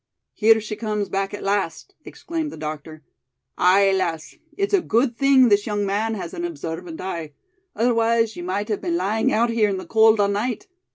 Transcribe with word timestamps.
"Here 0.33 0.59
she 0.59 0.75
comes 0.75 1.09
back 1.09 1.31
at 1.31 1.43
last," 1.43 1.93
exclaimed 2.05 2.49
the 2.51 2.57
doctor. 2.57 3.03
"Aye, 3.55 3.91
lass, 3.91 4.33
it's 4.57 4.73
a 4.73 4.81
good 4.81 5.15
thing 5.15 5.49
this 5.49 5.67
young 5.67 5.85
man 5.85 6.15
has 6.15 6.33
an 6.33 6.43
observant 6.43 6.99
eye. 6.99 7.33
Otherwise 7.75 8.35
ye 8.35 8.41
might 8.41 8.69
have 8.69 8.81
been 8.81 8.97
lying 8.97 9.31
out 9.31 9.51
here 9.51 9.69
in 9.69 9.77
the 9.77 9.85
cold 9.85 10.19
all 10.19 10.27
night. 10.27 10.65